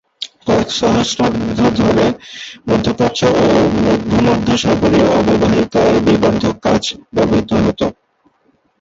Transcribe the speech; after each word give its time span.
কয়েক 0.45 0.69
সহস্রাব্দ 0.73 1.39
ধরে 1.79 2.05
মধ্যপ্রাচ্য 2.67 3.21
ও 3.39 3.45
ভূমধ্যসাগরীয় 4.09 5.07
অববাহিকায় 5.19 5.97
বিবর্ধক 6.07 6.55
কাচ 6.65 6.83
ব্যবহৃত 7.15 7.51
হতো। 7.59 7.85